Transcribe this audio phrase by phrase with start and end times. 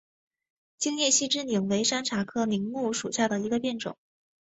[0.79, 3.95] 金叶细枝柃为山茶科柃木属下的一个变种。